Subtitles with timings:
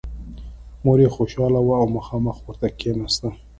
[0.83, 3.29] مور یې خوشحاله وه او مخامخ ورته کېناسته